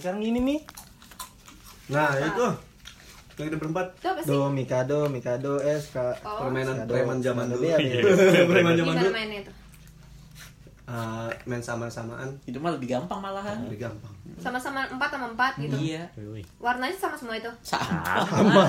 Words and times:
sekarang 0.00 0.24
ini 0.24 0.40
nih. 0.40 0.60
Nah, 1.90 2.10
itu. 2.16 2.46
Yang 3.36 3.46
kita 3.46 3.56
berempat. 3.56 3.86
Apa? 4.00 4.20
Do 4.24 4.48
Mikado, 4.48 4.98
Mikado 5.06 5.52
S 5.58 5.92
K. 5.92 5.96
Oh. 6.20 6.44
Permainan 6.44 6.84
preman 6.84 7.18
zaman 7.20 7.48
dulu. 7.48 7.64
Iya, 7.64 7.76
iya. 7.84 8.00
Preman 8.44 8.74
zaman 8.74 8.94
dulu. 8.96 9.10
mainnya 9.12 9.38
itu? 9.44 9.52
Ah, 10.90 11.30
main 11.46 11.62
sama-samaan 11.62 12.34
Itu 12.42 12.58
mah 12.58 12.74
lebih 12.74 12.90
gampang 12.90 13.22
malahan. 13.22 13.62
lebih 13.62 13.86
gampang. 13.86 14.10
Sama-sama 14.42 14.82
empat 14.90 15.08
sama 15.14 15.26
empat 15.30 15.52
gitu. 15.62 15.76
Iya. 15.78 16.02
Warnanya 16.58 16.96
sama 16.98 17.14
semua 17.14 17.38
itu. 17.38 17.46
Sama. 17.62 18.26
Sama. 18.26 18.64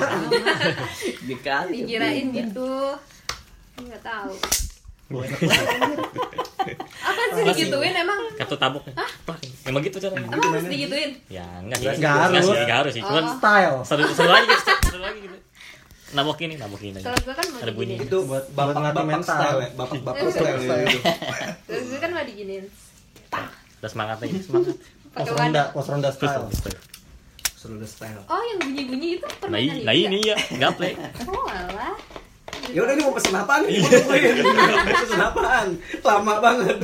Dikali. 1.27 1.81
Dikirain 1.81 2.29
gitu. 2.29 2.71
Enggak 3.81 4.01
tahu. 4.05 4.33
Apa 7.01 7.21
sih 7.33 7.43
digituin 7.43 7.95
emang? 7.97 8.21
Kartu 8.37 8.55
tabuk. 8.55 8.85
Emang 9.71 9.81
gitu 9.81 9.97
caranya. 9.97 10.27
Emang 10.27 10.51
harus 10.51 10.67
digituin? 10.67 11.11
Ya 11.27 11.47
enggak 11.57 11.77
sih. 11.79 11.87
Nggak 11.95 12.13
harus. 12.19 12.43
sih, 12.43 12.55
Nggak 12.61 12.77
harus 12.77 12.93
sih. 12.93 13.01
Cuman 13.01 13.23
Oh. 13.23 13.33
Style. 13.33 13.77
seru 13.81 14.03
seru 14.11 14.29
aja 14.29 14.43
gitu. 14.45 14.63
Seru 14.85 14.99
lagi 14.99 15.19
gitu. 15.21 15.37
Nabokin 16.11 16.47
nih, 16.51 16.57
nabokin 16.59 16.91
aja. 16.93 17.05
Kalau 17.07 17.19
gue 17.21 17.33
kan 17.33 17.45
mau 17.47 17.59
Ada 17.61 17.71
bunyi. 17.71 17.95
Itu 17.97 18.17
buat 18.25 18.43
bapak 18.51 18.75
bapak 18.83 19.03
mental. 19.05 19.23
style 19.31 19.57
ya, 19.57 19.69
bapak 19.73 19.99
bapak 20.01 20.19
Iya. 20.21 20.31
style 20.33 20.59
ya. 20.59 20.83
itu. 20.85 20.99
Kalau 21.65 21.83
gue 21.87 21.97
kan 21.97 22.09
mau 22.11 22.23
diginiin. 22.27 22.65
Udah 23.79 23.89
semangat 23.89 24.17
aja, 24.19 24.37
semangat. 24.37 24.75
Pos 25.11 25.27
ronda, 25.29 25.63
pos 25.71 25.87
ronda 25.87 26.09
Terus 26.09 26.19
style. 26.51 26.77
Seru 27.53 27.75
the 27.77 27.85
style. 27.85 28.21
Oh, 28.25 28.41
yang 28.43 28.59
bunyi-bunyi 28.59 29.09
itu 29.15 29.23
Nah, 29.23 29.37
permainan 29.39 29.71
i- 29.71 29.85
nah 29.85 29.93
itu 29.93 30.05
ini 30.09 30.19
ya? 30.23 30.35
ya, 30.35 30.57
gaple. 30.59 30.91
Oh, 31.25 31.45
alah. 31.45 31.93
Ya 32.71 32.79
udah 32.87 32.93
ini 32.95 33.03
mau 33.03 33.13
pesen 33.15 33.35
apaan 33.35 33.61
nih? 33.67 33.83
Gua 33.83 33.89
tungguin. 33.91 34.35
pesen 35.03 35.21
apaan? 35.21 35.67
Lama 36.01 36.33
banget. 36.39 36.77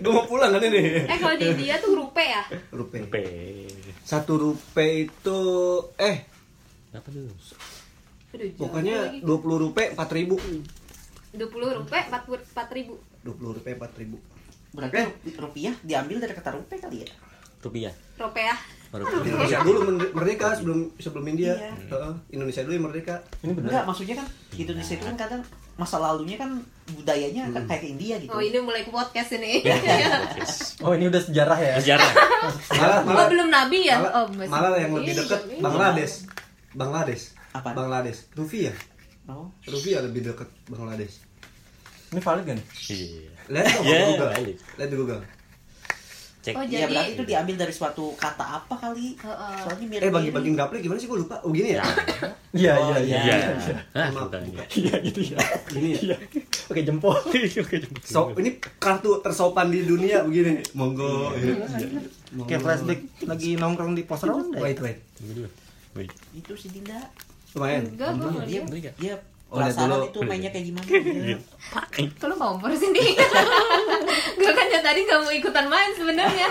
Gue 0.00 0.12
mau 0.12 0.24
pulang 0.24 0.50
kan 0.52 0.62
ini. 0.64 1.04
Eh, 1.04 1.18
kalau 1.20 1.36
di 1.36 1.48
dia 1.60 1.76
tuh 1.80 1.92
rupe 1.92 2.24
ya? 2.24 2.42
Rupiah. 2.72 3.04
P. 3.06 3.14
Satu 4.06 4.32
rupiah 4.38 4.92
itu 5.04 5.40
eh 6.00 6.24
Apa 6.96 7.08
tuh? 7.12 7.28
Pokoknya 8.56 8.96
lagi. 9.12 9.20
20 9.24 9.64
rupiah 9.68 9.88
4000. 9.92 10.86
20 11.36 11.78
rupiah, 11.84 12.04
4 12.08 12.76
ribu. 12.76 12.94
20 13.24 13.56
rupiah 13.60 13.74
4000. 13.76 14.16
Berarti 14.76 15.00
rupiah 15.36 15.74
diambil 15.84 16.16
dari 16.20 16.32
kata 16.32 16.56
rupiah 16.56 16.80
kali 16.80 17.04
ya? 17.04 17.08
Rupiah. 17.60 17.92
Rupiah. 18.20 18.56
Baru 18.86 19.02
Indonesia 19.18 19.58
dulu 19.60 19.78
mer- 19.84 20.12
merdeka 20.12 20.54
sebelum 20.54 20.78
sebelum 20.96 21.24
India. 21.26 21.52
Iya. 21.52 21.70
Heeh, 21.86 22.12
Indonesia 22.30 22.62
dulu 22.62 22.72
yang 22.72 22.86
merdeka. 22.86 23.14
Ini 23.40 23.52
bener. 23.52 23.68
Enggak, 23.68 23.84
maksudnya 23.84 24.14
kan 24.14 24.26
di 24.48 24.56
Indonesia 24.62 24.94
itu 24.94 25.04
kan 25.04 25.16
kadang 25.16 25.42
masa 25.76 25.96
lalunya 25.98 26.36
kan 26.36 26.50
budayanya 26.88 27.50
kan 27.50 27.62
kayak 27.66 27.82
ke 27.82 27.88
India 27.90 28.14
gitu. 28.16 28.30
Oh, 28.30 28.40
ini 28.40 28.56
mulai 28.58 28.80
ke 28.80 28.90
podcast 28.90 29.30
ini. 29.34 29.60
Yes. 29.66 30.78
Oh, 30.78 30.92
ini 30.92 31.06
udah 31.06 31.20
sejarah 31.20 31.58
ya. 31.58 31.74
Sejarah. 31.78 32.10
Malah 32.70 32.96
Oh, 32.96 33.04
malah 33.04 33.26
belum 33.28 33.48
nabi 33.48 33.78
ya? 33.84 33.96
malah, 33.98 34.12
Oh, 34.14 34.26
masih. 34.30 34.48
malah 34.48 34.70
yang 34.74 34.92
lebih 34.92 35.12
Iya, 35.12 35.20
dekat 35.20 35.40
iya. 35.46 35.60
Bangladesh. 35.60 36.14
Bangladesh. 36.72 37.24
Apa? 37.52 37.68
Bangladesh. 37.72 38.18
Rupiah. 38.32 38.76
Oh. 39.26 39.50
Rupiah 39.62 40.00
lebih 40.00 40.20
dekat 40.24 40.48
Bangladesh. 40.66 41.20
Ini 42.06 42.20
valid 42.20 42.44
kan? 42.46 42.58
Iya. 42.86 43.30
Lihat 43.48 43.66
dong 43.68 43.84
Iya, 43.84 43.96
di 43.98 44.04
Google. 44.06 44.30
valid. 44.32 44.56
Lihat 44.78 44.88
di 44.88 44.96
Google. 44.96 45.20
Cek. 46.46 46.54
Oh, 46.54 46.62
Iya 46.62 46.86
jadi 46.86 46.94
berarti 46.94 47.10
itu 47.10 47.22
diambil 47.26 47.54
dari 47.58 47.74
suatu 47.74 48.14
kata 48.14 48.62
apa 48.62 48.74
kali? 48.78 49.18
Heeh. 49.18 49.56
Soalnya 49.66 49.86
mirip 49.90 50.06
Eh 50.06 50.10
bagi-bagiin 50.14 50.54
gaple 50.54 50.78
gimana 50.78 50.98
sih 51.02 51.10
gue 51.10 51.18
lupa. 51.18 51.42
Oh 51.42 51.50
gini 51.50 51.74
ya? 51.74 51.82
Iya, 52.56 52.72
Oh, 52.78 52.96
iya, 52.96 53.18
iya. 53.20 53.36
Iya. 53.92 54.04
Bukan. 54.14 54.40
Iya, 54.72 54.94
gitu 55.04 55.20
ya. 55.26 55.38
Gini 55.74 55.92
ya. 56.06 56.16
Oke, 56.70 56.80
jempol. 56.80 57.12
So, 58.00 58.32
ini 58.38 58.56
kartu 58.78 59.20
tersopan 59.20 59.68
di 59.68 59.84
dunia 59.84 60.22
begini. 60.24 60.62
Monggo. 60.72 61.34
Monggo. 62.32 62.48
Kayak 62.48 62.60
flashback 62.64 63.00
lagi 63.28 63.60
nongkrong 63.60 63.92
di 63.92 64.06
pos 64.06 64.24
ronda. 64.24 64.56
Wait, 64.56 64.78
wait. 64.80 65.02
Wih. 65.98 66.08
Itu 66.32 66.56
si 66.56 66.72
Dinda. 66.72 66.96
Lumayan. 67.52 67.90
Enggak, 67.92 68.08
gue 68.16 68.80
Dia 68.96 69.14
Oh, 69.46 69.62
dulu. 69.62 70.10
itu 70.10 70.18
mainnya 70.26 70.50
kayak 70.50 70.74
gimana. 70.74 70.86
Iya. 70.90 71.38
Kalau 72.18 72.34
kompor 72.34 72.66
sini 72.74 73.14
tadi 74.86 75.00
gak 75.02 75.20
mau 75.26 75.34
ikutan 75.34 75.66
main 75.66 75.90
sebenarnya 75.98 76.48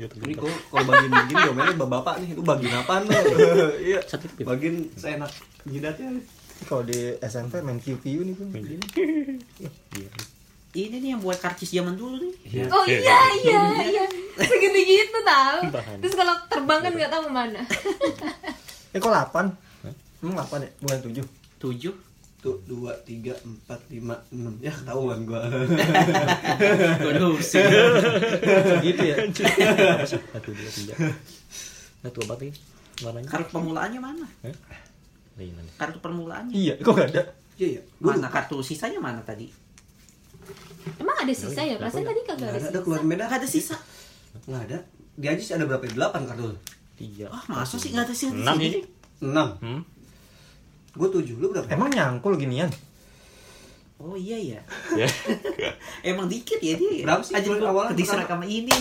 Ini 0.00 0.32
kok 0.32 0.48
kalau 0.72 0.84
bagiin 0.88 1.12
begini 1.12 1.40
domainnya 1.44 1.76
bapak-bapak 1.76 2.14
nih, 2.24 2.28
lu 2.32 2.40
bagiin 2.40 2.72
apa 2.72 3.04
nih? 3.04 3.20
Iya, 3.92 4.00
saya 4.08 4.24
seenak 4.96 5.32
jidatnya. 5.68 6.24
Kalau 6.64 6.82
di 6.88 7.20
SMP 7.20 7.60
main 7.60 7.76
QQ 7.76 8.04
nih 8.24 8.32
pun. 8.32 8.48
Iya. 8.56 10.10
Ini 10.72 10.96
nih 11.04 11.08
yang 11.12 11.20
buat 11.20 11.36
karcis 11.36 11.76
zaman 11.76 12.00
dulu 12.00 12.16
nih. 12.16 12.32
Oh 12.72 12.84
iya 12.88 13.20
iya 13.44 13.60
iya. 13.76 13.92
iya. 13.92 14.04
Segitu 14.40 14.78
gitu 14.88 15.20
tau. 15.20 15.68
Terus 16.00 16.14
kalau 16.16 16.34
terbang 16.48 16.80
kan 16.80 16.92
nggak 16.96 17.12
tahu 17.12 17.24
mana. 17.28 17.60
Eh 18.96 18.98
kok 18.98 19.12
delapan? 19.12 19.52
Emang 20.24 20.34
delapan 20.36 20.64
ya? 20.64 20.70
Bukan 20.80 20.98
7? 21.12 21.24
7? 21.60 22.09
satu 22.40 22.56
dua 22.64 22.96
tiga 23.04 23.36
empat 23.44 23.84
lima 23.92 24.16
enam. 24.32 24.56
Ya 24.64 24.72
ketahuan 24.72 25.28
gua. 25.28 25.44
Sih 27.44 27.60
gitu 28.80 29.02
ya. 29.04 29.28
Satu 30.08 30.48
dua 30.48 30.70
tiga. 30.72 30.96
Nggak 32.00 32.12
tua 32.16 32.24
banget 32.32 32.56
warnanya? 33.04 33.28
Kartu 33.28 33.52
permulaannya 33.52 34.00
mana? 34.00 34.24
Eh? 34.40 34.56
kartu 35.76 36.00
permulaannya. 36.00 36.56
Iya 36.56 36.80
kok 36.80 36.96
gak 36.96 37.12
ada? 37.12 37.28
Iya 37.60 37.68
iya. 37.76 37.82
Mana 38.00 38.32
kartu 38.32 38.64
sisanya 38.64 39.04
mana 39.04 39.20
tadi? 39.20 39.44
Emang 40.96 41.20
ada 41.20 41.32
sisa 41.36 41.60
ya? 41.60 41.76
Perasaan 41.76 42.08
ya? 42.08 42.08
tadi 42.08 42.20
kagak 42.24 42.48
ada, 42.56 42.68
ada 42.72 42.80
keluar 42.80 43.04
beda 43.04 43.28
ada 43.28 43.44
sisa. 43.44 43.76
Nggak 44.48 44.62
ada. 44.64 44.78
Di 45.12 45.26
aja 45.28 45.42
sih 45.44 45.52
ada 45.60 45.68
berapa? 45.68 45.84
Delapan 45.92 46.24
kartu. 46.24 46.56
Tiga. 46.96 47.28
Ah 47.28 47.44
masa 47.52 47.76
sih 47.76 47.92
nggak 47.92 48.08
ada 48.08 48.14
sisa? 48.16 48.32
Enam 48.32 48.56
ini. 48.56 48.80
Enam. 49.20 49.48
Hmm? 49.60 49.84
Gua 50.92 51.08
tujuh. 51.08 51.36
Lu 51.36 51.50
berapa? 51.50 51.66
Emang 51.68 51.88
nyangkul 51.88 52.34
ginian? 52.34 52.70
Oh 53.96 54.16
iya 54.16 54.36
ya. 54.36 54.60
Ya. 54.96 55.06
Emang 56.10 56.24
dikit 56.24 56.56
ya 56.56 56.72
dia. 56.74 57.04
Berapa 57.04 57.20
sih 57.20 57.36
Aja 57.36 57.48
awalnya? 57.60 57.92
diserak 57.92 58.24
pertama? 58.24 58.42
sama 58.42 58.46
ini. 58.48 58.72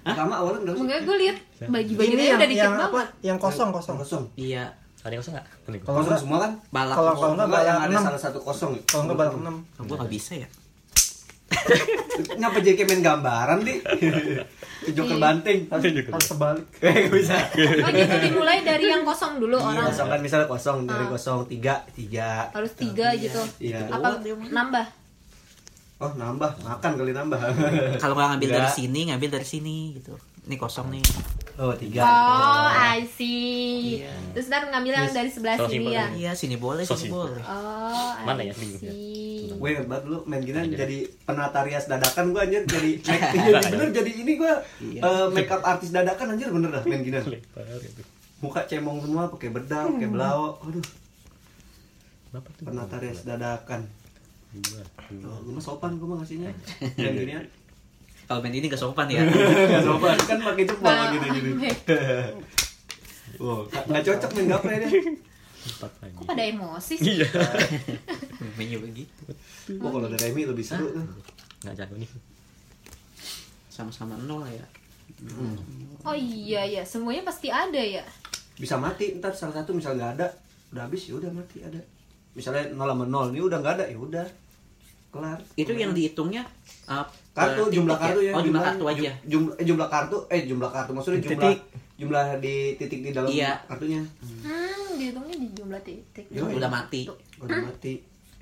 Pertama 0.00 0.32
awalnya 0.34 0.60
berapa 0.64 0.72
sih? 0.72 0.82
Enggak, 0.82 1.00
gue 1.04 1.16
lihat 1.20 1.36
baju-bajunya 1.62 2.16
Ini 2.16 2.24
yang, 2.24 2.40
udah 2.40 2.48
dikit 2.48 2.64
yang 2.64 2.74
apa? 2.74 2.88
banget. 2.88 3.08
Yang 3.20 3.38
kosong, 3.38 3.68
kosong. 3.68 3.96
Kosong. 4.00 4.24
Iya. 4.32 4.64
Ada 5.00 5.12
yang 5.12 5.20
kosong 5.20 5.34
nggak? 5.36 5.46
Ini. 5.46 5.78
Kalau 5.78 5.92
Kosong 5.92 6.00
enggak, 6.08 6.20
semua 6.24 6.38
kan? 6.40 6.52
Balak. 6.72 6.94
Kalau- 6.96 7.14
kalau 7.14 7.32
enggak, 7.36 7.46
Enggak, 7.46 7.62
yang 7.62 7.78
ada 7.78 7.92
enam. 7.92 8.02
salah 8.02 8.20
satu 8.20 8.38
kosong. 8.40 8.70
ya? 8.72 8.82
kalau 8.88 9.02
enggak 9.04 9.18
balak 9.20 9.34
6. 9.36 9.84
Gua 9.84 9.96
nggak 10.00 10.12
bisa 10.12 10.32
ya. 10.34 10.48
Ngapa 12.32 12.58
JK 12.58 12.80
main 12.84 13.00
gambaran 13.00 13.58
di? 13.60 13.74
Joker 14.90 15.12
Iya. 15.12 15.22
banting. 15.22 15.58
Harus 15.68 16.26
terbalik. 16.26 16.64
Eh, 16.80 16.92
nggak 17.04 17.12
bisa. 17.12 17.36
Oh 17.78 17.90
gitu 17.90 18.14
dimulai 18.22 18.60
dari 18.60 18.86
yang 18.86 19.02
kosong 19.02 19.36
dulu 19.36 19.54
Iya, 19.54 19.68
orang. 19.70 19.84
kosong 19.88 20.08
kan 20.08 20.20
misalnya 20.20 20.46
kosong 20.46 20.78
dari 20.84 21.04
Ah. 21.04 21.10
kosong 21.10 21.38
tiga 21.46 21.74
tiga. 21.90 22.48
Harus 22.50 22.72
tiga 22.74 23.12
gitu. 23.14 23.40
Iya. 23.58 23.88
Apa 23.88 24.20
nambah? 24.24 24.86
Oh 25.98 26.10
nambah 26.10 26.50
makan 26.60 26.92
kali 26.96 27.12
nambah. 27.12 27.38
Kalau 27.98 28.14
nggak 28.14 28.28
ngambil 28.30 28.48
dari 28.50 28.64
Nggak. 28.64 28.72
sini, 28.74 29.00
ngambil 29.08 29.28
dari 29.30 29.46
sini 29.46 29.76
gitu. 29.94 30.16
Ini 30.42 30.56
kosong 30.56 30.88
nih. 30.88 31.04
Oh 31.60 31.76
tiga. 31.76 32.00
Oh, 32.00 32.68
I 32.72 33.04
see. 33.04 34.00
Iya. 34.00 34.16
Terus 34.32 34.48
ntar 34.48 34.64
ngambil 34.66 34.96
yang 34.96 35.12
dari 35.12 35.28
sebelah 35.28 35.54
So 35.54 35.68
sini 35.68 35.76
simple. 35.84 35.92
ya. 35.92 36.06
Iya, 36.10 36.32
sini 36.32 36.56
boleh, 36.56 36.82
So 36.82 36.96
sini 36.96 37.12
simple. 37.12 37.28
boleh. 37.28 37.42
Oh, 37.44 38.12
Mana 38.24 38.40
ya 38.40 38.54
see. 38.56 39.52
Gue 39.52 39.68
inget 39.70 39.84
banget 39.84 40.08
dulu 40.08 40.24
main 40.24 40.40
gini 40.40 40.56
jadi 40.72 40.98
penata 41.20 41.60
rias 41.60 41.84
dadakan 41.84 42.32
gue 42.32 42.40
anjir 42.40 42.62
jadi 42.72 42.90
bener 43.68 43.88
jadi 43.92 44.12
ini 44.14 44.32
gue 44.34 44.52
Iya. 44.80 45.00
eh, 45.04 45.26
make 45.28 45.50
up 45.50 45.60
artis 45.62 45.92
dadakan 45.92 46.32
anjir 46.32 46.48
bener 46.48 46.72
dah 46.72 46.82
main 46.82 47.04
gini. 47.04 47.20
Muka 48.40 48.64
cemong 48.64 49.04
semua 49.04 49.28
pakai 49.28 49.52
bedak, 49.52 49.84
pakai 49.86 50.08
belau. 50.08 50.56
Aduh, 50.64 50.80
penata 52.58 52.96
rias 52.96 53.20
dadakan. 53.22 53.84
Oh, 55.20 55.38
gue 55.38 55.52
mah 55.52 55.60
sopan 55.60 55.94
gue 55.94 56.08
mah 56.08 56.18
ngasihnya. 56.18 56.50
Main 56.96 57.14
ginian. 57.14 57.44
Kalau 58.30 58.46
main 58.46 58.54
ini 58.54 58.70
nggak 58.70 58.78
sopan 58.78 59.10
ya. 59.10 59.26
Gak 59.26 59.82
sopan 59.82 60.14
kan 60.22 60.38
pakai 60.38 60.62
jempol 60.62 60.86
Bang. 60.86 61.10
gini 61.18 61.26
gini. 61.34 61.50
Wow, 63.40 63.64
nggak 63.72 64.04
cocok 64.04 64.30
main 64.36 64.52
gapre 64.52 64.74
deh. 64.84 64.92
Empat 65.64 65.92
lagi. 66.04 66.12
Kok 66.12 66.24
pada 66.28 66.44
emosi 66.44 66.94
sih? 67.00 67.24
Iya. 67.24 67.26
Mainnya 68.60 68.76
begitu. 68.84 69.22
Wah 69.80 69.88
kalau 69.88 70.12
ada 70.12 70.18
Remy 70.20 70.44
lebih 70.44 70.60
seru 70.60 70.92
tuh. 70.92 71.00
Nggak 71.64 71.74
jago 71.80 71.96
nih. 71.96 72.10
Sama-sama 73.72 74.20
nol 74.28 74.44
ya. 74.44 74.66
Oh 76.04 76.12
iya 76.12 76.68
ya, 76.68 76.82
semuanya 76.84 77.24
pasti 77.24 77.48
ada 77.48 77.80
ya. 77.80 78.04
Bisa 78.60 78.76
mati 78.76 79.16
ntar 79.16 79.32
salah 79.32 79.56
satu 79.56 79.72
misal 79.72 79.96
nggak 79.96 80.20
ada, 80.20 80.28
udah 80.76 80.84
habis 80.84 81.08
ya 81.08 81.16
udah 81.16 81.32
mati 81.32 81.64
ada. 81.64 81.80
Misalnya 82.36 82.76
0 82.76 82.76
sama 82.76 83.04
0 83.08 83.32
ini 83.32 83.40
udah 83.40 83.58
nggak 83.58 83.74
ada 83.80 83.84
ya 83.88 83.96
udah 83.96 84.26
kelar. 85.16 85.40
Itu 85.56 85.72
yang 85.72 85.96
dihitungnya 85.96 86.44
uh, 86.92 87.08
kartu 87.30 87.62
jumlah 87.70 87.96
kartu 87.96 88.20
ya. 88.20 88.32
Oh, 88.34 88.40
jumlah 88.40 88.60
kartu 88.60 88.84
aja. 88.86 89.10
Jumlah 89.22 89.52
eh, 89.54 89.64
jumlah 89.64 89.86
kartu 89.86 90.16
eh 90.26 90.40
jumlah 90.44 90.68
kartu 90.68 90.90
maksudnya 90.92 91.20
jumlah 91.20 91.40
Titik. 91.40 91.58
jumlah 91.96 92.24
di 92.38 92.54
titik 92.74 92.98
di 93.02 93.10
dalam 93.10 93.28
Iya. 93.28 93.60
kartunya. 93.64 94.00
Hmm, 94.42 94.96
dihitungnya 94.96 95.34
di 95.36 95.46
jumlah 95.52 95.80
titik. 95.80 96.24
Yo, 96.28 96.44
Udah 96.46 96.66
mati. 96.66 97.06
Udah 97.38 97.58
mati. 97.60 97.92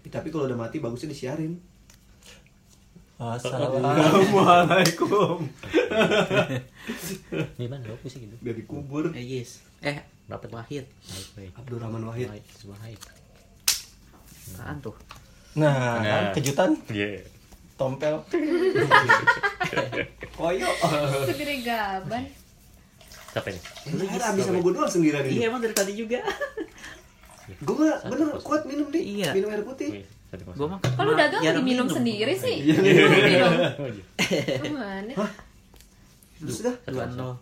Eh, 0.01 0.09
tapi 0.09 0.29
kalau 0.29 0.47
udah 0.47 0.57
mati 0.57 0.79
bagusnya 0.79 1.09
disiarin. 1.09 1.59
Assalamualaikum. 3.19 5.43
Di 7.55 7.67
mana? 7.67 7.83
Aku 7.91 8.07
sih 8.07 8.23
gitu. 8.23 8.35
Dari 8.39 8.63
kubur. 8.63 9.11
Eh 9.11 9.23
yes. 9.23 9.63
Eh, 9.81 9.99
Bapak 10.25 10.49
Wahid. 10.49 10.87
Abdurrahman 11.53 12.05
Wahid. 12.05 12.31
Baik. 12.31 12.99
Apaan 14.55 14.79
tuh? 14.79 14.95
Nah, 15.55 15.99
kan, 15.99 16.01
Nah. 16.01 16.33
kejutan 16.33 16.71
Iya. 16.89 17.21
Tompel. 17.79 18.15
Koyo. 20.39 20.69
Segede 21.25 21.55
gaban. 21.63 22.25
Siapa 23.31 23.49
ini? 23.55 23.61
Lu 23.95 24.05
habis 24.19 24.43
sama 24.45 24.59
gue 24.59 24.73
doang 24.75 24.91
sendirian 24.91 25.25
ini. 25.25 25.39
Iya 25.39 25.45
emang 25.49 25.63
dari 25.63 25.75
tadi 25.75 25.93
juga. 25.95 26.19
Gue 27.63 27.75
mah 27.79 28.03
bener 28.05 28.29
kuat 28.43 28.67
minum 28.67 28.91
nih. 28.91 29.03
Iya. 29.23 29.31
Minum 29.33 29.49
air 29.55 29.63
putih. 29.63 30.03
Kosong. 30.29 30.61
Gua 30.61 30.69
mah 30.77 30.81
Kalau 30.85 31.17
dagang 31.17 31.41
jarang 31.41 31.65
diminum 31.65 31.89
minum. 31.89 31.97
sendiri 31.97 32.35
sih. 32.37 32.57
Iya. 32.61 32.77
Minum. 32.77 33.53
Oh, 33.81 33.89
iya. 33.89 34.05
Gimana? 34.61 35.13
Terus 36.37 36.59
dah. 36.61 36.77
Dua 36.85 37.09
nol. 37.09 37.33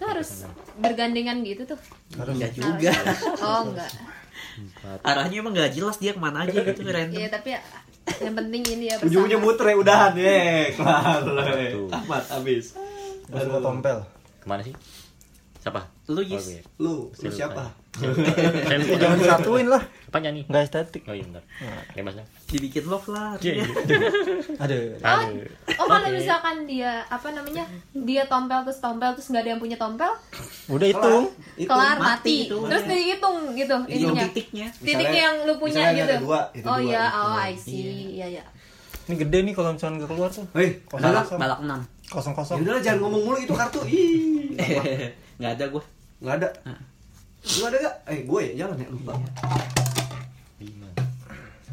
Harus 0.00 0.46
enam, 0.46 0.52
bergandengan 0.80 1.36
gitu 1.44 1.62
tuh. 1.66 1.80
Enggak 2.16 2.56
juga. 2.56 2.92
Oh 3.42 3.68
enggak. 3.68 3.90
Empat. 4.52 4.98
Arahnya 5.02 5.36
emang 5.40 5.52
nggak 5.56 5.72
jelas 5.72 5.96
dia 5.96 6.12
ke 6.12 6.20
mana 6.20 6.44
aja 6.44 6.60
gitu 6.60 6.80
random. 6.84 7.16
Iya 7.16 7.28
tapi 7.30 7.48
ya, 7.56 7.60
yang 8.20 8.34
penting 8.36 8.62
ini 8.66 8.84
ya 8.90 8.96
Ujung-ujungnya 9.00 9.38
bersama. 9.38 9.54
muter 9.54 9.66
ya 9.66 9.76
udahan 9.78 10.12
ye. 10.18 10.40
Kelar. 10.76 11.22
Tamat 11.88 12.24
habis. 12.28 12.64
Gue 13.28 13.40
suka 13.40 13.58
tompel. 13.60 13.98
Ke 14.42 14.46
mana 14.46 14.62
sih? 14.62 14.74
Siapa? 15.62 15.78
Lu 16.10 16.18
Yis. 16.26 16.66
Lu, 16.82 17.06
lu 17.14 17.30
siapa? 17.30 17.70
Ya, 18.02 18.10
jangan 18.98 19.14
disatuin 19.14 19.70
lah. 19.70 19.78
Apa 20.10 20.18
nyanyi? 20.18 20.42
Nggak 20.50 20.66
estetik. 20.66 21.06
Oh 21.06 21.14
iya 21.14 21.22
bentar. 21.22 21.44
Bebasnya. 21.94 22.26
Dibikin 22.50 22.90
love 22.90 23.06
lah. 23.06 23.38
Iya. 23.38 23.62
Aduh. 24.66 24.98
Oh, 24.98 25.22
oh 25.78 25.86
kalau 25.86 26.08
misalkan 26.10 26.66
dia 26.66 27.06
apa 27.06 27.30
namanya 27.30 27.62
dia 27.94 28.26
tompel 28.26 28.66
terus 28.66 28.82
tompel 28.82 29.14
terus 29.14 29.30
nggak 29.30 29.42
ada 29.46 29.50
yang 29.54 29.62
punya 29.62 29.78
tompel 29.78 30.10
Udah 30.66 30.86
hitung. 30.90 31.30
Itu. 31.54 31.70
kelar 31.70 31.94
mati 32.00 32.10
mati, 32.10 32.36
itu. 32.50 32.58
terus 32.66 32.84
dihitung 32.88 33.38
gitu 33.54 33.76
Hitung 33.86 34.16
ininya 34.16 34.26
titiknya. 34.32 34.66
titiknya 34.82 35.20
yang 35.30 35.36
lu 35.46 35.54
punya 35.60 35.92
gitu 35.94 36.10
ada 36.10 36.16
dua, 36.18 36.40
itu 36.56 36.66
oh 36.66 36.78
iya 36.80 37.04
itu. 37.06 37.20
oh 37.22 37.34
I 37.38 37.54
see 37.54 37.82
iya 38.18 38.26
iya 38.40 38.44
Ini 39.06 39.14
gede 39.18 39.38
nih 39.46 39.52
kalau 39.54 39.74
misalnya 39.74 39.94
nggak 40.02 40.10
keluar 40.14 40.30
tuh. 40.30 40.46
Hei, 40.54 40.78
Kosong 40.86 41.10
Balak 41.10 41.26
balak 41.34 41.58
6. 41.60 42.12
Kosong 42.12 42.32
ya 42.32 42.38
kosong. 42.38 42.56
udah 42.62 42.72
lah, 42.76 42.82
jangan 42.84 42.98
ngomong 43.02 43.22
mulu 43.26 43.38
itu 43.42 43.54
kartu. 43.56 43.80
Ih. 43.90 44.54
Enggak 45.42 45.58
ada 45.58 45.64
gua. 45.74 45.82
Enggak 46.22 46.34
ada. 46.38 46.48
Lu 47.42 47.62
ada 47.66 47.76
gak? 47.82 47.96
Eh, 48.06 48.22
gue 48.22 48.40
ya 48.46 48.52
jalan 48.62 48.78
ya 48.78 48.86
lupa. 48.94 49.12
Lima. 50.62 50.86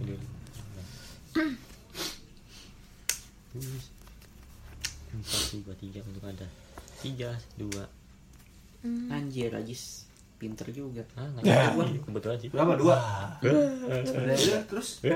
Udah. 0.01 0.18
Terus. 3.54 3.86
Empat, 5.13 5.44
dua, 5.54 5.74
tiga 5.77 6.01
untuk 6.01 6.25
ada. 6.25 6.50
Tiga, 6.98 7.30
dua. 7.62 7.86
Anjir, 9.13 9.54
Ajis. 9.54 10.10
Pinter 10.42 10.65
juga. 10.74 11.06
Ah, 11.13 11.30
nggak 11.30 11.45
Ya. 11.45 11.69
ada. 11.69 11.86
Kebetulan 12.01 12.38
sih. 12.42 12.50
Berapa? 12.50 12.74
Dua. 12.74 12.98
Udah, 13.45 14.62
terus 14.65 14.98
Ke 14.98 15.13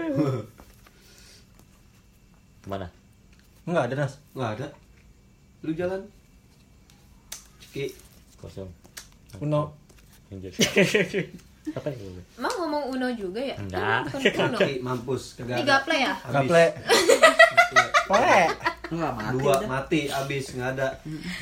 mana? 2.69 2.85
Enggak 3.65 3.89
ada 3.89 4.05
nas. 4.05 4.21
nggak 4.37 4.51
ada. 4.61 4.67
Lu 5.65 5.73
jalan. 5.73 6.05
Ki, 7.73 7.89
Kosong. 8.43 8.69
Uno. 9.39 9.71
Anjir. 10.27 10.51
Apa 11.63 11.87
gue? 11.95 12.19
emang 12.35 12.51
ngomong 12.59 12.83
uno 12.91 13.07
juga 13.15 13.39
ya 13.39 13.55
Enggak. 13.55 14.11
Uno 14.35 14.59
mampus. 14.83 15.39
Kagak 15.39 15.63
tiga 15.63 15.79
play 15.87 16.03
ya 16.03 16.11
Habis. 16.11 16.35
Gaple. 16.43 16.65
Ple. 18.03 18.41
Enggak 18.91 19.11
mati 19.15 19.31
Dua 19.39 19.55
mati, 19.63 20.01
habis 20.11 20.45
nggak 20.51 20.69
ada. 20.75 20.87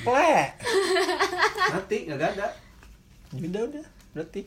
Ple. 0.05 0.37
Mati, 1.73 1.97
nggak 2.05 2.29
ada. 2.37 2.47
Udah 3.33 3.61
udah. 3.65 3.85
Berarti. 4.13 4.41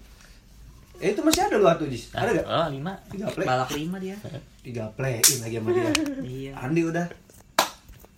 Eh 1.02 1.10
itu 1.10 1.20
masih 1.26 1.42
ada 1.42 1.58
lu 1.58 1.66
atuh 1.66 1.90
Jis. 1.90 2.14
Ada 2.14 2.30
gak? 2.38 2.46
Oh, 2.46 2.68
lima. 2.70 2.94
Tiga 3.10 3.26
play. 3.34 3.46
Balak 3.50 3.68
5 3.74 3.98
dia. 3.98 4.16
Tiga 4.62 4.84
play 4.94 5.18
in 5.18 5.38
lagi 5.42 5.56
sama 5.58 5.68
dia. 5.74 5.90
Iya. 6.22 6.52
Andi 6.54 6.82
udah. 6.86 7.06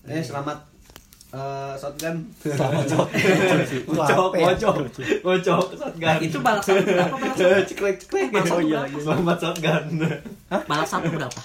Eh 0.07 0.21
selamat 0.21 0.76
eh 1.37 1.73
shotgun. 1.77 2.17
Ya? 2.47 2.57
ngocok, 3.87 4.77
ngocok, 5.23 5.67
shotgun. 5.77 6.17
Itu 6.19 6.39
balak 6.41 6.63
satu 6.63 6.81
berapa? 6.83 7.13
Balak 7.13 7.37
satu, 7.37 7.61
ceklek 7.71 7.97
ceklek. 8.01 8.29
Balak 8.31 8.47
satu 8.47 8.57
Oh 8.57 8.63
iya, 8.63 8.81
berapa? 8.83 8.99
selamat 9.03 9.37
shotgun. 9.39 9.85
balak 10.65 10.89
satu 10.89 11.09
berapa? 11.11 11.41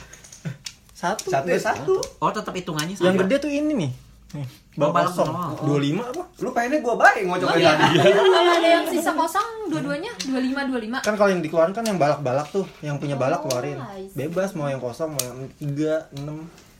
Satu. 0.94 1.28
Satu 1.28 1.48
ya 1.48 1.60
satu. 1.60 1.96
Oh, 2.20 2.30
tetap 2.30 2.54
hitungannya 2.54 2.94
sama. 2.94 3.06
Yang 3.06 3.16
gede 3.22 3.36
tuh 3.40 3.52
ini 3.52 3.74
nih. 3.76 3.92
Nih. 4.32 4.48
Bal 4.72 4.96
balak 4.96 5.12
kosong. 5.12 5.28
nol. 5.28 5.82
25 5.84 6.00
apa? 6.08 6.24
Lu 6.40 6.50
pengennya 6.50 6.80
gua 6.80 6.96
baik 6.96 7.22
ngocok 7.28 7.44
oh 7.44 7.52
aja. 7.52 7.72
iya 7.92 8.12
kalau 8.16 8.54
ada 8.54 8.70
yang 8.72 8.86
sisa 8.88 9.12
kosong 9.12 9.48
dua-duanya 9.68 10.12
dua 10.22 10.40
lima 10.40 10.62
dua 10.64 10.80
lima 10.80 10.98
Kan 11.04 11.20
kalau 11.20 11.28
yang 11.28 11.44
dikeluarin 11.44 11.74
kan 11.74 11.84
yang 11.84 12.00
balak-balak 12.00 12.48
tuh, 12.48 12.64
yang 12.80 12.96
punya 12.96 13.20
balak 13.20 13.42
Oh, 13.42 13.50
keluarin. 13.50 13.76
Bebas 14.14 14.56
mau 14.56 14.66
yang 14.66 14.80
kosong, 14.80 15.12
mau 15.12 15.20
yang 15.20 15.40
3, 15.60 16.16
6. 16.16 16.71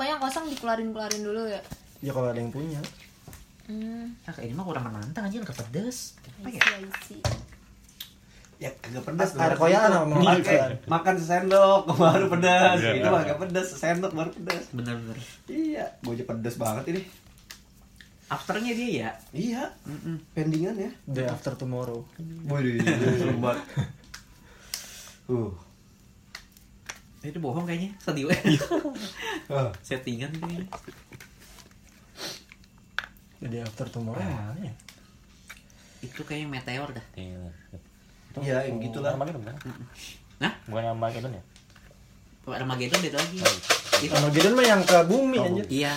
Pokoknya 0.00 0.16
yang 0.16 0.24
kosong 0.24 0.48
dikeluarin 0.48 0.88
keluarin 0.96 1.20
dulu 1.20 1.44
ya 1.44 1.60
Ya 2.00 2.16
kalau 2.16 2.32
ada 2.32 2.40
yang 2.40 2.48
punya. 2.48 2.80
hmm 3.68 4.24
Ah, 4.24 4.32
ini 4.40 4.56
mah 4.56 4.64
kurang 4.64 4.88
menantang 4.88 5.28
aja 5.28 5.36
enggak 5.36 5.52
pedes. 5.52 6.16
Apa 6.40 6.48
ya? 6.48 6.64
Ya 8.56 8.72
kagak 8.80 9.04
pedas. 9.04 9.36
Air 9.36 9.60
koyaan 9.60 9.92
sama 9.92 10.08
makan, 10.08 10.40
makan. 10.40 10.70
makan 10.96 11.14
sesendok 11.20 11.84
baru 12.00 12.32
pedas. 12.32 12.80
Iya. 12.80 12.92
Itu 12.96 13.06
mah 13.12 13.20
kagak 13.20 13.38
pedas, 13.44 13.66
sesendok 13.76 14.12
baru 14.16 14.30
pedas. 14.32 14.64
Bener-bener. 14.72 15.20
Iya, 15.52 15.84
gua 16.00 16.16
aja 16.16 16.24
pedas 16.24 16.56
banget 16.56 16.84
ini. 16.88 17.02
Afternya 18.32 18.72
dia 18.72 18.88
ya. 18.88 19.10
Iya, 19.36 19.62
Mm-mm. 19.84 20.16
pendingan 20.32 20.80
ya. 20.80 20.90
Day 21.04 21.28
after 21.28 21.52
tomorrow. 21.52 22.00
Wih, 22.48 22.80
serem 22.80 23.44
banget. 23.44 23.60
Uh. 25.28 25.52
Itu 27.20 27.38
bohong 27.38 27.64
kayaknya. 27.64 27.90
Sedih 28.00 28.24
Ah. 29.52 29.68
Settingan 29.82 30.30
kayaknya. 30.32 30.64
Day 33.40 33.60
after 33.60 33.88
tomorrow 33.88 34.20
mana 34.20 34.52
ya? 34.60 34.72
Itu 36.00 36.24
kayak 36.24 36.48
meteor 36.48 36.88
dah. 36.92 37.06
Iya, 37.16 38.62
yang 38.62 38.78
gitulah. 38.78 39.12
Gitu 39.16 39.36
bukan? 39.36 39.56
Nah, 40.40 40.52
Bukan 40.64 40.84
gitu 41.10 41.28
ya? 41.28 41.42
kalau 42.40 42.56
Armageddon 42.56 43.00
beda 43.04 43.18
lagi. 43.20 43.36
Oh, 43.44 43.56
Itu. 44.00 44.12
Armageddon 44.16 44.52
mah 44.56 44.64
yang 44.64 44.80
ke 44.80 44.96
bumi 45.04 45.36
Oh, 45.36 45.44
anjir. 45.44 45.64
Iya. 45.68 45.92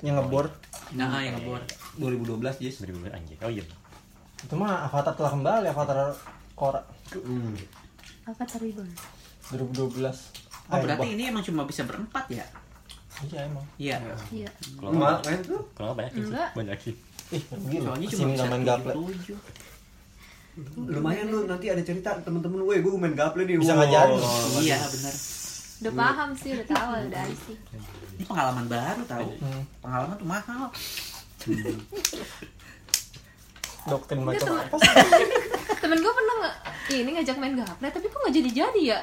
Yang 0.00 0.14
ngebor. 0.22 0.46
Nah, 0.94 1.18
yang 1.18 1.34
ngebor. 1.38 1.60
2012, 1.98 2.62
Jis. 2.62 2.78
Beri-beri 2.78 3.10
anjir. 3.10 3.34
Oh 3.42 3.50
iya. 3.50 3.66
Itu 4.40 4.54
mah 4.54 4.86
Avatar 4.86 5.12
telah 5.12 5.34
kembali, 5.34 5.66
Avatar 5.68 6.14
Korra 6.54 6.80
Hmm. 7.10 7.56
apa 8.22 8.46
tadi 8.46 8.70
bang 8.70 8.86
2012. 9.50 10.06
Oh, 10.70 10.78
Ayo, 10.78 10.82
berarti 10.86 11.08
Bah. 11.10 11.14
ini 11.18 11.22
emang 11.26 11.42
cuma 11.42 11.66
bisa 11.66 11.82
berempat 11.82 12.24
ya? 12.30 12.46
Iya 13.20 13.38
emang. 13.44 13.64
Iya. 13.76 13.96
iya 14.32 14.48
Kalau 14.78 14.90
Mal, 14.96 15.18
nggak 15.18 15.20
main 15.26 15.40
tuh. 15.44 15.62
kalau 15.76 15.92
banyak 15.92 16.12
sih. 16.14 16.24
Banyak 16.30 16.78
sih. 16.78 16.94
Ih, 17.30 17.42
gila. 17.68 17.84
Soalnya 17.90 18.06
cuma 18.08 18.24
bisa 18.32 18.44
main 18.46 18.64
gaple. 18.64 18.92
Lumayan 20.76 21.26
lu 21.30 21.38
nanti 21.46 21.66
ada 21.70 21.82
cerita 21.84 22.10
temen-temen 22.22 22.58
gue, 22.64 22.76
gue 22.80 22.92
main 22.96 23.14
gaple 23.14 23.44
nih. 23.44 23.56
Bisa 23.58 23.74
ngajarin. 23.76 24.18
Iya, 24.62 24.78
benar. 24.78 25.14
udah 25.80 25.96
paham 25.96 26.36
sih 26.36 26.52
udah 26.52 26.66
tahu 26.68 26.92
udah 27.08 27.24
see 27.40 27.56
Ini 28.20 28.24
pengalaman 28.28 28.68
baru 28.68 29.02
tahu. 29.08 29.28
Hmm. 29.40 29.62
Pengalaman 29.80 30.14
tuh 30.20 30.28
mahal. 30.28 30.62
Doktrin 33.88 34.20
Dia 34.20 34.28
macam 34.28 34.44
temen, 34.44 34.60
apa 34.60 34.76
sih? 34.76 34.92
temen 35.82 35.98
gue 36.04 36.12
pernah 36.12 36.34
nggak 36.44 36.56
ini 36.90 37.10
ngajak 37.16 37.36
main 37.40 37.54
gaple 37.56 37.88
tapi 37.88 38.06
kok 38.12 38.18
nggak 38.20 38.34
jadi 38.36 38.50
jadi 38.52 38.80
ya 38.92 39.00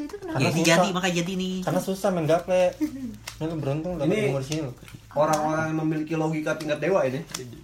itu 0.00 0.16
kenapa 0.16 0.34
Karena 0.34 0.44
Ya 0.44 0.52
susah. 0.52 0.66
jadi 0.68 0.88
makanya 0.90 1.14
jadi 1.16 1.32
nih. 1.34 1.54
Karena 1.60 1.80
susah 1.80 2.08
main 2.10 2.24
gaple. 2.24 2.64
Ini 3.38 3.44
lu 3.44 3.56
beruntung 3.56 3.92
dapat 3.94 4.10
Ini- 4.10 4.28
umur 4.28 4.42
sini 4.42 4.60
lu. 4.62 4.72
Orang-orang 5.10 5.64
yang 5.66 5.78
memiliki 5.78 6.14
logika 6.14 6.54
tingkat 6.54 6.78
dewa 6.78 7.02
ini. 7.02 7.18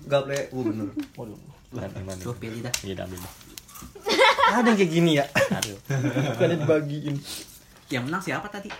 Gaple, 0.04 0.48
gue 0.48 0.62
bener. 0.64 0.88
Waduh. 1.14 1.38
Tuh 2.16 2.34
pilih 2.34 2.60
dah. 2.60 2.74
Iya, 2.80 2.94
ambil. 3.00 3.18
Ada 4.46 4.66
yang 4.66 4.76
kayak 4.76 4.90
gini 4.90 5.10
ya? 5.14 5.24
Aduh. 5.52 5.78
Bukannya 6.30 6.56
dibagiin. 6.60 7.16
Yang 7.88 8.02
menang 8.04 8.22
siapa 8.22 8.46
tadi? 8.48 8.70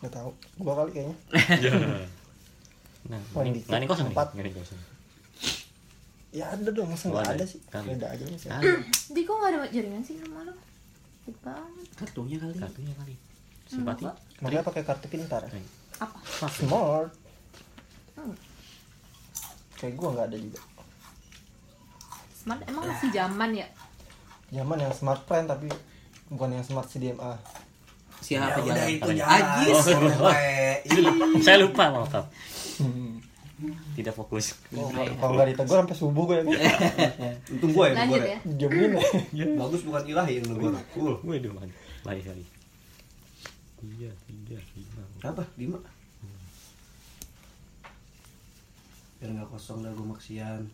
Gak 0.00 0.10
tahu. 0.10 0.30
Gua 0.56 0.74
kali 0.78 0.90
kayaknya. 0.92 1.16
Nah, 3.00 3.16
Paling 3.32 3.56
ini 3.56 3.64
nih 3.64 3.88
kosong 3.88 4.06
nih. 4.06 4.14
empat. 4.14 4.28
Nih 4.34 4.52
kosong. 4.52 4.80
Ya 6.30 6.46
ada 6.46 6.70
dong, 6.70 6.86
masa 6.86 7.08
Oh, 7.08 7.16
nggak 7.16 7.26
ada. 7.26 7.34
ada 7.34 7.44
sih? 7.44 7.58
Kali. 7.66 7.86
Beda 7.90 8.06
aja 8.06 8.22
sih. 8.28 8.48
Di 9.10 9.20
kok 9.24 9.34
nggak 9.34 9.50
ada 9.50 9.66
jaringan 9.66 9.98
sih 10.00 10.14
rumah 10.20 10.46
lo 10.46 10.54
Baik 11.22 11.38
banget 11.40 11.86
Kartunya 11.94 12.36
kali. 12.36 12.54
kartunya 12.56 12.94
kali. 12.94 13.14
Simpati. 13.66 14.02
Makanya 14.40 14.62
pakai 14.62 14.82
kartu 14.82 15.06
pintar. 15.06 15.42
Apa 15.96 16.18
Smart. 16.48 17.12
Hmm. 18.14 18.34
Kayak 19.74 19.94
gua 19.94 20.08
nggak 20.12 20.26
ada 20.26 20.38
juga. 20.38 20.60
smart 22.34 22.60
emang 22.64 22.84
masih 22.86 23.10
zaman 23.10 23.50
ya 23.52 23.68
Zaman 24.50 24.78
yang 24.78 24.90
smart 24.90 25.22
plan 25.22 25.44
tapi 25.44 25.68
bukan 26.26 26.50
yang 26.50 26.64
smart 26.64 26.86
CDMA 26.86 27.36
Siapa 28.18 28.58
Ya 28.58 28.62
udah 28.62 28.74
jalan? 28.74 28.88
itu 28.90 29.10
jalan. 29.14 29.30
Ajis. 29.30 29.76
Sampai- 29.82 30.80
Ih. 30.82 31.40
Saya 31.40 31.56
lupa 31.58 31.84
maaf. 31.90 32.12
Tidak 34.00 34.16
fokus. 34.16 34.56
oh, 34.72 34.88
kalau 35.20 35.36
nggak 35.36 35.52
ditegur 35.52 35.76
sampai 35.84 35.96
subuh 35.96 36.24
gue 36.24 36.36
ya 36.40 36.72
Untung 37.52 37.70
gue 37.70 37.84
ya 37.84 37.94
Lanjut 38.00 38.22
ya. 38.24 38.38
jamin 38.56 38.90
ya 39.36 39.44
Bagus 39.60 39.84
bukan 39.84 40.02
ilahi 40.08 40.40
yang 40.40 40.46
negor. 40.48 40.72
Cool. 40.96 41.14
Waduh, 41.20 41.52
man. 41.52 41.68
Baik 42.00 42.24
kali. 42.24 42.44
Iya, 43.80 44.12
tiga, 44.24 44.56
lima. 44.72 45.02
Berapa? 45.20 45.42
Lima. 45.56 45.78
Biar 49.16 49.30
nggak 49.30 49.48
kosong 49.48 49.84
dah 49.84 49.92
gue 49.92 50.06
maksian. 50.06 50.64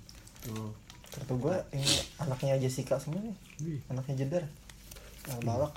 Tuh. 0.42 0.70
kartu 1.06 1.34
gue 1.40 1.56
ini 1.72 1.96
anaknya 2.20 2.60
Jessica 2.60 3.00
semua 3.00 3.18
nih 3.24 3.32
anaknya 3.88 4.14
Jedar 4.20 4.44
nah, 5.26 5.38
balak 5.42 5.72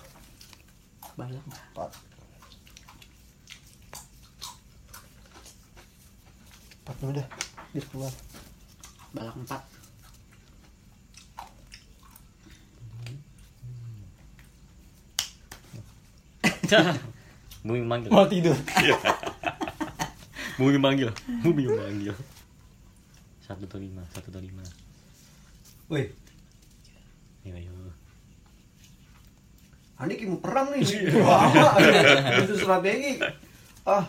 Balak. 1.15 1.41
empat 1.71 1.89
empat 6.89 7.05
dulu 7.05 7.21
dah 7.21 7.27
biar 7.69 7.85
keluar 7.93 8.13
Balak 9.13 9.37
empat. 9.37 9.61
Bumi 17.65 17.81
manggil. 17.85 18.09
mau 18.09 18.25
tidur 18.29 18.53
Bumi 20.57 20.77
manggil. 20.81 21.09
Bumi 21.45 21.65
manggil. 21.69 22.13
Satu 23.41 23.65
atau 23.69 23.81
lima, 23.81 24.05
satu 24.13 24.29
atau 24.29 24.41
lima. 24.41 24.61
Woi, 25.89 26.05
Ayo, 27.47 27.53
ayo. 27.57 27.73
Andi 29.97 30.29
mau 30.29 30.37
perang 30.37 30.69
nih. 30.69 30.85
Wah, 31.25 31.49
itu 32.45 32.53
strategi. 32.59 33.17
Ah, 33.87 34.05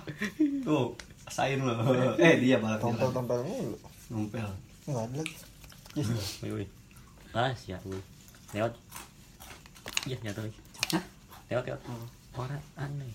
tuh, 0.60 0.92
sain 1.30 1.58
lo. 1.62 1.72
Eh, 2.18 2.34
dia 2.42 2.58
balak 2.58 2.82
tompel 2.82 3.08
tompel 3.10 3.40
mulu 3.46 3.78
Numpel. 4.10 4.50
nggak 4.84 5.04
ada 5.06 5.16
lagi 5.22 5.34
Yes. 5.94 6.38
Woi, 6.42 6.50
woi. 6.54 6.66
Ah, 7.34 7.50
siap, 7.50 7.82
woi. 7.82 7.98
Lewat. 8.54 8.74
Iya, 10.06 10.16
nyata 10.22 10.46
lagi. 10.46 10.54
Hah? 10.94 11.02
Lewat, 11.50 11.64
lewat. 11.66 11.82
Orang 12.38 12.62
aneh. 12.78 13.10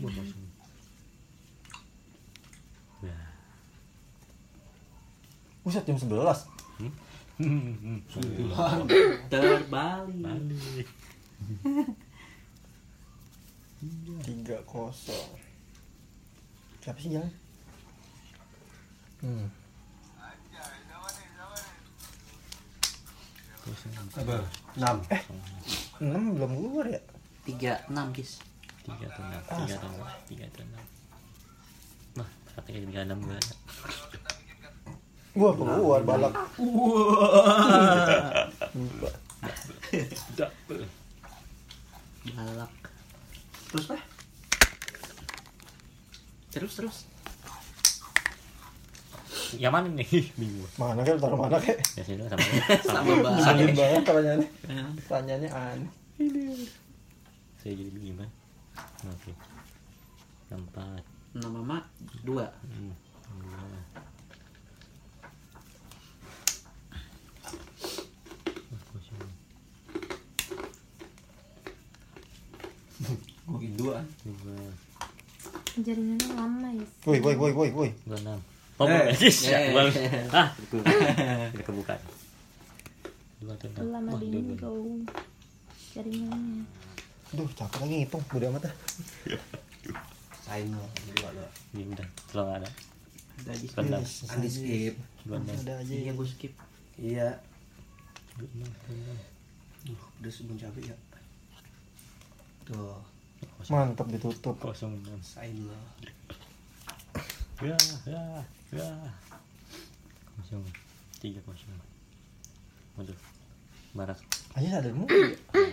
Wah, 0.00 0.10
kosong. 0.10 0.48
Wah. 3.02 3.28
Buset 5.64 5.84
jam 5.84 5.96
11 5.96 6.52
Hmm, 7.34 7.98
Terbalik. 9.26 9.66
Balik. 10.22 10.86
Tiga 14.24 14.58
kosong 14.64 15.30
siapa 16.80 16.98
sih 17.00 17.16
jalan 17.16 17.32
hmm. 19.22 19.48
Enam. 24.76 25.00
eh 25.08 25.22
enam 26.04 26.36
belum 26.36 26.52
keluar 26.52 26.86
ya 26.92 27.00
Tiga 27.44 27.76
enam 27.92 28.08
kis. 28.16 28.40
Tiga 28.80 29.04
atau 29.04 29.20
enam, 29.20 29.40
tiga 29.44 29.76
atau 29.76 29.88
enam, 29.92 30.08
tiga 30.24 30.44
atau 30.48 30.64
enam. 30.64 30.84
Nah, 32.16 32.28
katanya 32.56 32.80
tiga 32.88 33.00
enam 33.04 33.18
gue. 33.20 33.40
gua 35.34 35.50
keluar 35.50 36.00
balak 36.06 36.32
Double. 40.38 40.86
Balak. 42.32 42.72
Terus 43.68 43.86
lah. 43.90 44.02
Terus 46.48 46.72
terus. 46.72 46.96
Yang 49.54 49.72
mana 49.72 49.88
nih? 49.92 50.08
Bingung. 50.40 50.66
mana 50.74 51.04
kan 51.04 51.14
taruh 51.14 51.38
mana 51.38 51.58
kek 51.60 51.78
Ya 51.94 52.02
sih 52.02 52.16
sama. 52.30 52.42
Sama. 52.82 53.12
Ngeselin 53.38 53.70
banget 53.76 54.02
pertanyaannya 54.02 54.48
Ya. 54.66 54.84
pertanyaannya 55.04 55.50
aneh 55.52 55.90
Saya 57.60 57.72
jadi 57.76 57.90
bingung 57.92 58.18
kan. 58.18 58.30
Oke. 59.06 59.32
Empat. 60.50 61.02
Nama 61.34 61.48
mama 61.50 61.78
dua. 62.22 62.46
Hmm. 62.66 62.94
Dua. 63.42 63.58
Oh, 68.70 68.80
kosong. 68.90 69.30
Gue 73.44 73.58
dua. 73.84 74.00
Dua. 74.24 74.56
Jaringannya 75.76 76.28
lama 76.32 76.68
ya. 76.72 76.86
woi 77.04 77.18
woi 77.20 77.36
woi 77.36 77.52
woi 77.52 77.70
woi 77.74 77.90
Dua 78.08 78.16
enam. 78.16 78.40
Oh, 78.80 78.88
Eh. 78.90 79.12
eh. 79.12 79.30
Eh. 79.30 79.34
ya, 79.46 79.58
ah, 80.34 80.48
tidak 80.56 81.64
kebuka. 81.68 81.94
Dua. 83.38 83.54
Lama 83.84 84.10
Wah, 84.16 84.18
di 84.18 84.32
dua, 84.32 84.40
ini 84.40 84.54
dua. 84.56 84.62
kau 84.64 84.80
jaringannya. 85.94 86.64
Duh, 87.34 87.48
capek 87.52 87.78
lagi 87.82 87.94
ngitung, 88.02 88.24
amat 88.48 88.64
lo. 90.70 90.86
Dua 91.14 91.30
lo. 91.34 91.46
Udah, 91.74 92.08
ada. 92.56 92.70
Tadi 93.44 93.66
Dua 93.66 94.00
skip. 94.48 94.94
Ada 95.66 95.72
aja. 95.82 95.92
Iya 95.92 96.12
gue 96.14 96.26
skip. 96.26 96.52
Iya. 96.96 97.28
Duh, 99.84 100.00
udah 100.22 100.32
sebelum 100.32 100.56
cabai 100.56 100.88
ya. 100.88 100.96
Tuh. 102.64 102.98
Mantap 103.70 104.06
ditutup. 104.10 104.56
Kosong 104.60 104.94
lo. 105.00 105.78
Ya, 107.62 107.76
ya, 108.04 108.22
ya. 108.74 108.88
Kosong. 110.36 110.64
Tiga 111.22 111.40
kosong. 111.46 111.78
Waduh. 112.98 113.18
Barat. 113.94 114.18
Aja 114.58 114.82
ada 114.82 114.90
mu. 114.90 115.06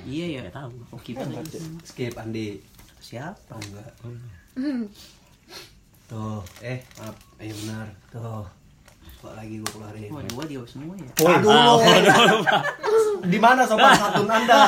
Iya 0.06 0.26
ya. 0.40 0.42
Tahu. 0.54 0.74
Oh 0.94 1.02
kita 1.02 1.26
lagi. 1.26 1.58
Skip 1.86 2.18
Andi. 2.18 2.62
Siapa? 3.02 3.58
Oh 3.58 3.62
enggak. 3.62 3.92
Oh, 4.06 4.14
Tuh, 6.12 6.44
eh, 6.60 6.84
maaf. 7.00 7.16
Ayo 7.40 7.56
benar. 7.64 7.88
Tuh. 8.12 8.46
Kok 9.22 9.38
lagi 9.38 9.62
gue 9.62 9.70
keluarin. 9.70 10.10
Wah 10.10 10.26
dua 10.26 10.44
dia 10.50 10.62
semua 10.66 10.98
ya. 10.98 11.12
Woi, 11.22 11.36
Aduh. 11.38 12.42
Di 13.22 13.38
mana 13.38 13.62
sopan 13.64 13.94
santun 14.02 14.28
Anda? 14.28 14.60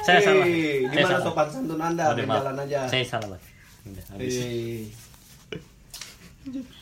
Saya 0.00 0.18
salah. 0.20 0.46
Di 0.46 0.96
mana 0.96 1.18
sopan 1.18 1.46
santun 1.46 1.80
Anda? 1.80 2.04
Waduh, 2.08 2.18
Main 2.18 2.28
maaf. 2.28 2.40
jalan 2.42 2.56
aja. 2.62 2.80
Saya 2.86 3.04
salah, 3.04 3.28
Bang. 3.28 3.42
Udah, 3.84 4.04
habis. 4.10 4.34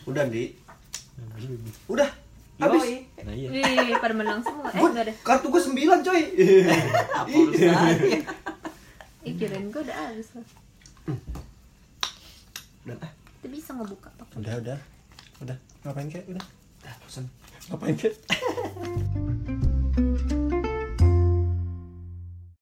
Udah, 0.07 0.25
Di. 0.27 0.45
Udah. 1.89 2.11
Habis. 2.59 2.83
Nah, 3.21 3.35
iya. 3.35 3.49
Wih, 3.51 3.99
pada 3.99 4.15
menang 4.15 4.39
semua. 4.41 4.71
Eh, 4.71 4.79
Gua, 4.79 4.89
enggak 4.91 5.05
ada. 5.07 5.15
kartu 5.23 5.47
gue 5.49 5.63
9 5.63 6.07
coy. 6.07 6.23
Apa 7.19 7.27
urusannya? 7.33 8.19
Ih, 9.23 9.33
kirain 9.35 9.67
gue 9.67 9.83
udah 9.83 9.97
habis 9.97 10.29
loh. 10.35 10.47
Udah, 12.83 12.97
ah. 12.99 13.11
Itu 13.39 13.47
bisa 13.51 13.71
ngebuka 13.75 14.11
pakai. 14.15 14.37
Udah, 14.39 14.55
udah. 14.59 14.79
Udah. 15.43 15.57
Ngapain 15.83 16.07
kek? 16.07 16.25
Udah. 16.27 16.45
Dah, 16.81 16.95
bosan. 17.03 17.27
Ngapain 17.67 17.95
kek? 17.95 18.15